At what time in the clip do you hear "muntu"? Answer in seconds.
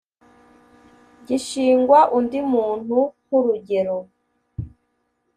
2.51-2.97